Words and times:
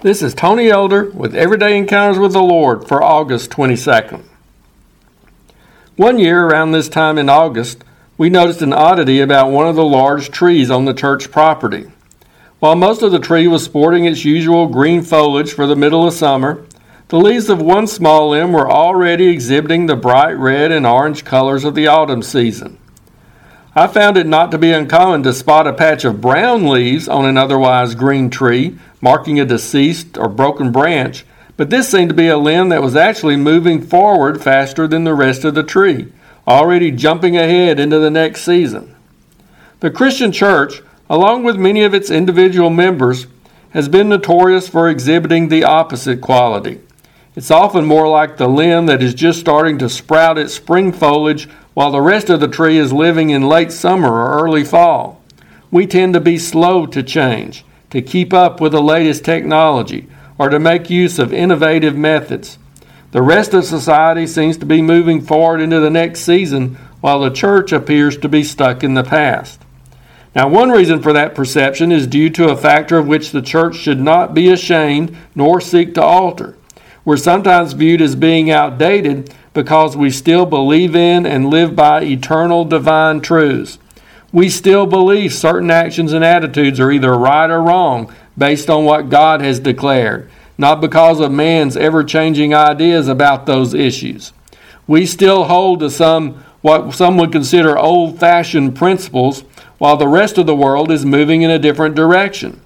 This 0.00 0.22
is 0.22 0.32
Tony 0.32 0.68
Elder 0.68 1.10
with 1.10 1.34
Everyday 1.34 1.76
Encounters 1.76 2.20
with 2.20 2.32
the 2.32 2.40
Lord 2.40 2.86
for 2.86 3.02
August 3.02 3.50
22nd. 3.50 4.22
One 5.96 6.20
year 6.20 6.46
around 6.46 6.70
this 6.70 6.88
time 6.88 7.18
in 7.18 7.28
August, 7.28 7.82
we 8.16 8.30
noticed 8.30 8.62
an 8.62 8.72
oddity 8.72 9.20
about 9.20 9.50
one 9.50 9.66
of 9.66 9.74
the 9.74 9.84
large 9.84 10.30
trees 10.30 10.70
on 10.70 10.84
the 10.84 10.94
church 10.94 11.32
property. 11.32 11.90
While 12.60 12.76
most 12.76 13.02
of 13.02 13.10
the 13.10 13.18
tree 13.18 13.48
was 13.48 13.64
sporting 13.64 14.04
its 14.04 14.24
usual 14.24 14.68
green 14.68 15.02
foliage 15.02 15.52
for 15.52 15.66
the 15.66 15.74
middle 15.74 16.06
of 16.06 16.14
summer, 16.14 16.64
the 17.08 17.18
leaves 17.18 17.48
of 17.48 17.60
one 17.60 17.88
small 17.88 18.30
limb 18.30 18.52
were 18.52 18.70
already 18.70 19.26
exhibiting 19.26 19.86
the 19.86 19.96
bright 19.96 20.34
red 20.34 20.70
and 20.70 20.86
orange 20.86 21.24
colors 21.24 21.64
of 21.64 21.74
the 21.74 21.88
autumn 21.88 22.22
season. 22.22 22.77
I 23.78 23.86
found 23.86 24.16
it 24.16 24.26
not 24.26 24.50
to 24.50 24.58
be 24.58 24.72
uncommon 24.72 25.22
to 25.22 25.32
spot 25.32 25.68
a 25.68 25.72
patch 25.72 26.04
of 26.04 26.20
brown 26.20 26.66
leaves 26.66 27.06
on 27.06 27.24
an 27.26 27.36
otherwise 27.36 27.94
green 27.94 28.28
tree 28.28 28.76
marking 29.00 29.38
a 29.38 29.44
deceased 29.44 30.18
or 30.18 30.28
broken 30.28 30.72
branch, 30.72 31.24
but 31.56 31.70
this 31.70 31.88
seemed 31.88 32.08
to 32.08 32.14
be 32.14 32.26
a 32.26 32.36
limb 32.36 32.70
that 32.70 32.82
was 32.82 32.96
actually 32.96 33.36
moving 33.36 33.80
forward 33.80 34.42
faster 34.42 34.88
than 34.88 35.04
the 35.04 35.14
rest 35.14 35.44
of 35.44 35.54
the 35.54 35.62
tree, 35.62 36.12
already 36.48 36.90
jumping 36.90 37.36
ahead 37.36 37.78
into 37.78 38.00
the 38.00 38.10
next 38.10 38.42
season. 38.42 38.96
The 39.78 39.92
Christian 39.92 40.32
church, 40.32 40.82
along 41.08 41.44
with 41.44 41.56
many 41.56 41.84
of 41.84 41.94
its 41.94 42.10
individual 42.10 42.70
members, 42.70 43.28
has 43.70 43.88
been 43.88 44.08
notorious 44.08 44.68
for 44.68 44.88
exhibiting 44.88 45.50
the 45.50 45.62
opposite 45.62 46.20
quality. 46.20 46.80
It's 47.36 47.52
often 47.52 47.84
more 47.84 48.08
like 48.08 48.38
the 48.38 48.48
limb 48.48 48.86
that 48.86 49.04
is 49.04 49.14
just 49.14 49.38
starting 49.38 49.78
to 49.78 49.88
sprout 49.88 50.36
its 50.36 50.54
spring 50.54 50.90
foliage 50.90 51.48
while 51.78 51.92
the 51.92 52.00
rest 52.00 52.28
of 52.28 52.40
the 52.40 52.48
tree 52.48 52.76
is 52.76 52.92
living 52.92 53.30
in 53.30 53.40
late 53.40 53.70
summer 53.70 54.12
or 54.12 54.42
early 54.42 54.64
fall. 54.64 55.22
We 55.70 55.86
tend 55.86 56.12
to 56.14 56.20
be 56.20 56.36
slow 56.36 56.86
to 56.86 57.04
change, 57.04 57.64
to 57.90 58.02
keep 58.02 58.32
up 58.32 58.60
with 58.60 58.72
the 58.72 58.82
latest 58.82 59.24
technology, 59.24 60.08
or 60.38 60.48
to 60.48 60.58
make 60.58 60.90
use 60.90 61.20
of 61.20 61.32
innovative 61.32 61.94
methods. 61.94 62.58
The 63.12 63.22
rest 63.22 63.54
of 63.54 63.64
society 63.64 64.26
seems 64.26 64.56
to 64.56 64.66
be 64.66 64.82
moving 64.82 65.20
forward 65.20 65.60
into 65.60 65.78
the 65.78 65.88
next 65.88 66.22
season, 66.22 66.74
while 67.00 67.20
the 67.20 67.30
church 67.30 67.70
appears 67.70 68.18
to 68.18 68.28
be 68.28 68.42
stuck 68.42 68.82
in 68.82 68.94
the 68.94 69.04
past. 69.04 69.60
Now, 70.34 70.48
one 70.48 70.70
reason 70.70 71.00
for 71.00 71.12
that 71.12 71.36
perception 71.36 71.92
is 71.92 72.08
due 72.08 72.30
to 72.30 72.48
a 72.50 72.56
factor 72.56 72.98
of 72.98 73.06
which 73.06 73.30
the 73.30 73.40
church 73.40 73.76
should 73.76 74.00
not 74.00 74.34
be 74.34 74.50
ashamed 74.50 75.16
nor 75.36 75.60
seek 75.60 75.94
to 75.94 76.02
alter. 76.02 76.57
We're 77.08 77.16
sometimes 77.16 77.72
viewed 77.72 78.02
as 78.02 78.14
being 78.14 78.50
outdated 78.50 79.34
because 79.54 79.96
we 79.96 80.10
still 80.10 80.44
believe 80.44 80.94
in 80.94 81.24
and 81.24 81.48
live 81.48 81.74
by 81.74 82.02
eternal 82.02 82.66
divine 82.66 83.22
truths 83.22 83.78
we 84.32 84.48
still 84.48 84.86
believe 84.86 85.32
certain 85.32 85.70
actions 85.70 86.12
and 86.12 86.24
attitudes 86.24 86.78
are 86.78 86.90
either 86.90 87.14
right 87.14 87.50
or 87.50 87.62
wrong 87.62 88.14
based 88.36 88.68
on 88.68 88.84
what 88.84 89.08
God 89.08 89.40
has 89.40 89.58
declared, 89.58 90.30
not 90.58 90.80
because 90.80 91.20
of 91.20 91.32
man's 91.32 91.76
ever 91.76 92.04
changing 92.04 92.54
ideas 92.54 93.08
about 93.08 93.46
those 93.46 93.72
issues. 93.72 94.32
We 94.86 95.06
still 95.06 95.44
hold 95.44 95.80
to 95.80 95.90
some 95.90 96.44
what 96.60 96.92
some 96.92 97.16
would 97.18 97.32
consider 97.32 97.78
old 97.78 98.18
fashioned 98.18 98.74
principles, 98.76 99.44
while 99.78 99.96
the 99.96 100.08
rest 100.08 100.38
of 100.38 100.46
the 100.46 100.56
world 100.56 100.90
is 100.90 101.04
moving 101.04 101.42
in 101.42 101.50
a 101.50 101.58
different 101.58 101.94
direction. 101.94 102.60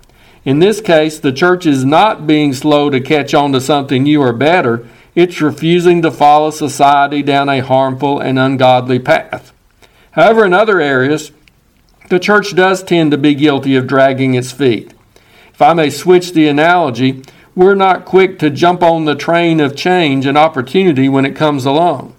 In 0.45 0.59
this 0.59 0.81
case, 0.81 1.19
the 1.19 1.33
church 1.33 1.67
is 1.67 1.85
not 1.85 2.27
being 2.27 2.53
slow 2.53 2.91
to 2.91 3.01
catch 3.01 3.33
on 3.33 3.53
to 3.53 3.61
something 3.61 4.03
new 4.03 4.21
or 4.21 4.33
better, 4.33 4.87
it's 5.15 5.41
refusing 5.41 6.03
to 6.03 6.11
follow 6.11 6.51
society 6.51 7.23
down 7.23 7.49
a 7.49 7.61
harmful 7.61 8.19
and 8.19 8.39
ungodly 8.39 8.99
path. 8.99 9.53
However, 10.13 10.45
in 10.45 10.53
other 10.53 10.81
areas, 10.81 11.31
the 12.09 12.19
church 12.19 12.57
does 12.57 12.83
tend 12.83 13.11
to 13.13 13.19
be 13.19 13.35
guilty 13.35 13.77
of 13.77 13.87
dragging 13.87 14.35
its 14.35 14.53
feet. 14.53 14.95
If 15.53 15.63
I 15.63 15.75
may 15.75 15.91
switch 15.91 16.33
the 16.33 16.49
analogy, 16.49 17.23
we're 17.55 17.75
not 17.75 18.05
quick 18.05 18.39
to 18.41 18.51
jump 18.51 18.83
on 18.83 19.05
the 19.05 19.15
train 19.15 19.61
of 19.61 19.77
change 19.77 20.27
and 20.27 20.37
opportunity 20.37 21.09
when 21.09 21.25
it 21.25 21.37
comes 21.37 21.67
along. 21.67 22.15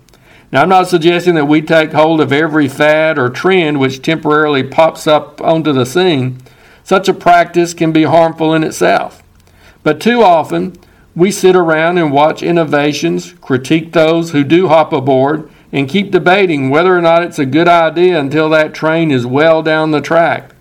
Now, 0.52 0.62
I'm 0.62 0.70
not 0.70 0.88
suggesting 0.88 1.34
that 1.36 1.46
we 1.46 1.64
take 1.64 1.92
hold 1.92 2.22
of 2.22 2.32
every 2.32 2.68
fad 2.68 3.18
or 3.18 3.30
trend 3.30 3.80
which 3.80 4.04
temporarily 4.04 4.64
pops 4.64 5.08
up 5.08 5.42
onto 5.42 5.74
the 5.74 5.86
scene. 5.86 6.38
Such 6.84 7.08
a 7.08 7.14
practice 7.14 7.74
can 7.74 7.92
be 7.92 8.04
harmful 8.04 8.54
in 8.54 8.64
itself. 8.64 9.24
But 9.84 10.00
too 10.00 10.22
often, 10.22 10.76
we 11.16 11.32
sit 11.32 11.56
around 11.56 11.98
and 11.98 12.12
watch 12.12 12.42
innovations, 12.42 13.34
critique 13.34 13.94
those 13.94 14.32
who 14.32 14.44
do 14.44 14.68
hop 14.68 14.92
aboard, 14.92 15.50
and 15.72 15.90
keep 15.90 16.12
debating 16.12 16.70
whether 16.70 16.96
or 16.96 17.02
not 17.02 17.24
it's 17.24 17.40
a 17.40 17.46
good 17.46 17.68
idea 17.68 18.20
until 18.20 18.50
that 18.50 18.74
train 18.74 19.12
is 19.12 19.26
well 19.26 19.62
down 19.64 19.92
the 19.92 20.02
track. 20.02 20.54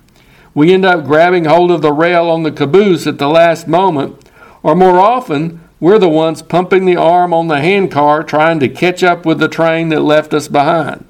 We 0.54 0.72
end 0.72 0.84
up 0.84 1.04
grabbing 1.04 1.46
hold 1.46 1.70
of 1.70 1.82
the 1.82 1.92
rail 1.92 2.28
on 2.28 2.42
the 2.42 2.52
caboose 2.52 3.06
at 3.06 3.18
the 3.18 3.28
last 3.28 3.66
moment, 3.66 4.28
or 4.62 4.74
more 4.74 5.00
often, 5.00 5.60
we're 5.80 5.98
the 5.98 6.08
ones 6.08 6.42
pumping 6.42 6.84
the 6.84 6.96
arm 6.96 7.34
on 7.34 7.48
the 7.48 7.60
handcar 7.60 8.22
trying 8.22 8.60
to 8.60 8.68
catch 8.68 9.02
up 9.02 9.26
with 9.26 9.40
the 9.40 9.48
train 9.48 9.88
that 9.88 10.00
left 10.00 10.32
us 10.32 10.48
behind. 10.48 11.04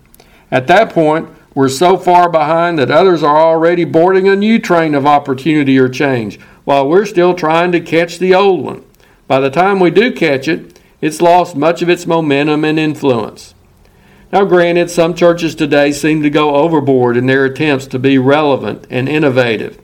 At 0.51 0.67
that 0.69 0.91
point, 0.91 1.29
we're 1.55 1.69
so 1.69 1.97
far 1.97 2.29
behind 2.29 2.79
that 2.79 2.91
others 2.91 3.23
are 3.23 3.39
already 3.39 3.85
boarding 3.85 4.29
a 4.29 4.37
new 4.37 4.59
train 4.59 4.95
of 4.95 5.07
opportunity 5.07 5.79
or 5.79 5.89
change, 5.89 6.41
while 6.65 6.89
we're 6.89 7.05
still 7.05 7.35
trying 7.35 7.73
to 7.73 7.81
catch 7.81 8.19
the 8.19 8.35
old 8.35 8.65
one. 8.65 8.85
By 9.27 9.41
the 9.41 9.51
time 9.51 9.81
we 9.81 9.91
do 9.91 10.13
catch 10.13 10.49
it, 10.49 10.79
it's 11.01 11.21
lost 11.21 11.57
much 11.57 11.83
of 11.83 11.89
its 11.89 12.07
momentum 12.07 12.65
and 12.65 12.79
influence. 12.79 13.55
Now, 14.33 14.45
granted, 14.45 14.91
some 14.91 15.13
churches 15.13 15.55
today 15.55 15.93
seem 15.93 16.23
to 16.23 16.31
go 16.31 16.55
overboard 16.55 17.19
in 17.19 17.27
their 17.27 17.45
attempts 17.45 17.87
to 17.89 17.99
be 17.99 18.17
relevant 18.17 18.87
and 18.89 19.09
innovative. 19.09 19.79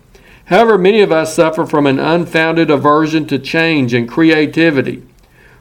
However, 0.47 0.79
many 0.79 1.03
of 1.03 1.13
us 1.13 1.35
suffer 1.35 1.67
from 1.67 1.87
an 1.87 1.99
unfounded 1.99 2.71
aversion 2.71 3.27
to 3.27 3.39
change 3.39 3.93
and 3.93 4.09
creativity. 4.09 5.03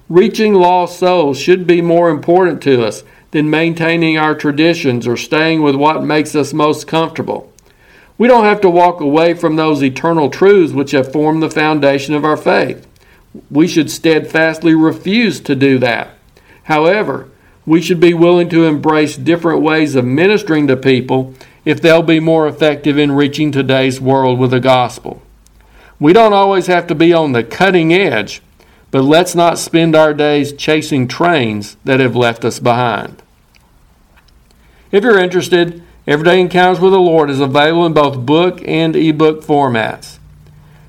Reaching 0.08 0.54
lost 0.54 0.98
souls 0.98 1.38
should 1.38 1.68
be 1.68 1.82
more 1.82 2.10
important 2.10 2.62
to 2.62 2.86
us 2.86 3.04
than 3.32 3.50
maintaining 3.50 4.18
our 4.18 4.36
traditions 4.36 5.08
or 5.08 5.18
staying 5.18 5.62
with 5.62 5.76
what 5.76 6.04
makes 6.04 6.36
us 6.36 6.54
most 6.54 6.88
comfortable. 6.88 7.52
We 8.18 8.28
don't 8.28 8.46
have 8.46 8.62
to 8.62 8.70
walk 8.70 9.00
away 9.00 9.34
from 9.34 9.56
those 9.56 9.84
eternal 9.84 10.30
truths 10.30 10.74
which 10.74 10.92
have 10.92 11.12
formed 11.12 11.44
the 11.44 11.50
foundation 11.50 12.16
of 12.16 12.26
our 12.26 12.38
faith. 12.38 12.88
We 13.52 13.68
should 13.68 13.92
steadfastly 13.92 14.74
refuse 14.74 15.40
to 15.42 15.56
do 15.56 15.78
that. 15.80 16.10
However, 16.64 17.30
we 17.66 17.82
should 17.82 18.00
be 18.00 18.14
willing 18.14 18.50
to 18.50 18.66
embrace 18.66 19.18
different 19.18 19.62
ways 19.62 19.94
of 19.96 20.06
ministering 20.06 20.68
to 20.68 20.78
people 20.78 21.34
if 21.66 21.82
they'll 21.82 22.02
be 22.02 22.20
more 22.20 22.48
effective 22.48 22.98
in 22.98 23.12
reaching 23.12 23.52
today's 23.52 24.00
world 24.00 24.40
with 24.40 24.52
the 24.52 24.60
gospel. 24.62 25.22
We 26.00 26.14
don't 26.14 26.34
always 26.34 26.68
have 26.68 26.88
to 26.88 26.96
be 26.96 27.12
on 27.14 27.34
the 27.34 27.44
cutting 27.44 27.94
edge, 27.94 28.42
but 28.92 29.04
let's 29.04 29.36
not 29.36 29.58
spend 29.58 29.96
our 29.96 30.14
days 30.14 30.54
chasing 30.54 31.08
trains 31.08 31.78
that 31.84 32.00
have 32.00 32.16
left 32.16 32.46
us 32.46 32.60
behind. 32.60 33.22
If 34.92 35.04
you're 35.04 35.20
interested, 35.20 35.84
Everyday 36.06 36.40
Encounters 36.40 36.80
with 36.80 36.94
the 36.94 37.00
Lord 37.00 37.30
is 37.30 37.42
available 37.42 37.86
in 37.86 37.94
both 37.94 38.26
book 38.26 38.62
and 38.66 38.96
ebook 38.96 39.44
formats. 39.44 40.20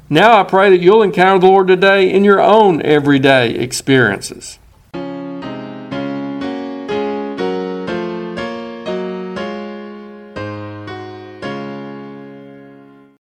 Now 0.08 0.40
I 0.40 0.44
pray 0.44 0.70
that 0.70 0.80
you'll 0.80 1.02
encounter 1.02 1.40
the 1.40 1.46
Lord 1.46 1.66
today 1.66 2.10
in 2.10 2.24
your 2.24 2.40
own 2.40 2.80
everyday 2.82 3.50
experiences. 3.50 4.57